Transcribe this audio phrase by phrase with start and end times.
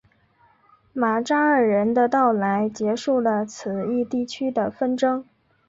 [0.93, 5.23] 马扎尔人的到来结束了此一地区的纷争。